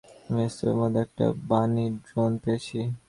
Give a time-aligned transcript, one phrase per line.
[0.27, 2.79] আমি স্তুপের মধ্যে একটা বানি ড্রোন পেয়েছি।